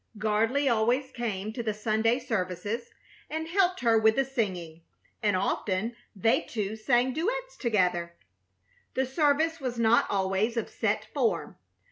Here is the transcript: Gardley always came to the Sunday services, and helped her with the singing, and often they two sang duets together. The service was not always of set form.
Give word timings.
Gardley 0.17 0.67
always 0.67 1.11
came 1.11 1.53
to 1.53 1.61
the 1.61 1.75
Sunday 1.75 2.17
services, 2.17 2.89
and 3.29 3.47
helped 3.47 3.81
her 3.81 3.99
with 3.99 4.15
the 4.15 4.25
singing, 4.25 4.81
and 5.21 5.35
often 5.35 5.95
they 6.15 6.41
two 6.41 6.75
sang 6.75 7.13
duets 7.13 7.55
together. 7.55 8.15
The 8.95 9.05
service 9.05 9.59
was 9.59 9.77
not 9.77 10.09
always 10.09 10.57
of 10.57 10.71
set 10.71 11.05
form. 11.13 11.55